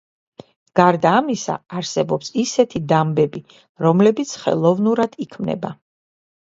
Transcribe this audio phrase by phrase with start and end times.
[0.79, 3.45] გარდა ამისა, არსებობს ისეთი დამბები,
[3.89, 5.77] რომლებიც ხელოვნურად იქმნება.